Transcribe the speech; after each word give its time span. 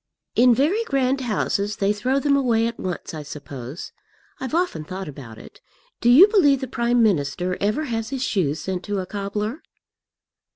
"In 0.35 0.55
very 0.55 0.83
grand 0.85 1.21
houses 1.21 1.75
they 1.75 1.93
throw 1.93 2.19
them 2.19 2.35
away 2.35 2.65
at 2.65 2.79
once, 2.79 3.13
I 3.13 3.21
suppose. 3.21 3.91
I've 4.39 4.55
often 4.55 4.83
thought 4.83 5.07
about 5.07 5.37
it. 5.37 5.61
Do 5.99 6.09
you 6.09 6.27
believe 6.27 6.59
the 6.59 6.67
Prime 6.67 7.03
Minister 7.03 7.55
ever 7.61 7.83
has 7.83 8.09
his 8.09 8.23
shoes 8.23 8.59
sent 8.59 8.81
to 8.85 8.97
a 8.97 9.05
cobbler?" 9.05 9.61